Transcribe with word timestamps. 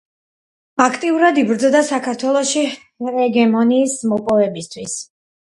აქტიურად 0.85 1.37
იბრძოდა 1.41 1.81
საქართველოში 1.89 2.65
ჰეგემონიის 3.11 3.95
მოპოვებისათვის. 4.15 4.99